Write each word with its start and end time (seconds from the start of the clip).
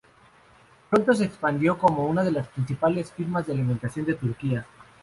Pronto 0.89 1.13
se 1.13 1.25
expandió 1.25 1.77
como 1.77 2.07
una 2.07 2.23
de 2.23 2.31
las 2.31 2.47
principales 2.47 3.11
firmas 3.13 3.45
de 3.45 3.53
alimentación 3.53 4.03
de 4.07 4.15
Turquía. 4.15 4.65